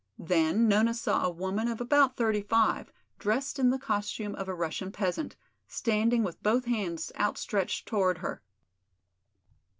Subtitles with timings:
[0.17, 4.53] Then Nona saw a woman of about thirty five, dressed in the costume of a
[4.55, 5.35] Russian peasant,
[5.67, 8.41] standing with both hands outstretched toward her.